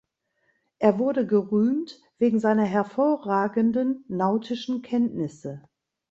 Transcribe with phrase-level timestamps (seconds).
[0.79, 5.63] Er wurde gerühmt wegen seiner hervorragenden nautischen Kenntnisse.